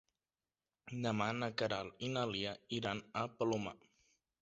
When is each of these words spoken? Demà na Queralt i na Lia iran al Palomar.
Demà 1.03 1.27
na 1.41 1.51
Queralt 1.63 2.03
i 2.09 2.11
na 2.17 2.25
Lia 2.33 2.57
iran 2.81 3.07
al 3.23 3.33
Palomar. 3.39 3.79